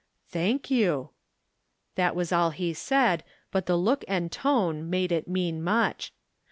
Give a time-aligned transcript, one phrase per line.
[0.29, 1.11] "Thank you."
[1.93, 6.11] That was all he said, but the look and tone made it mean much.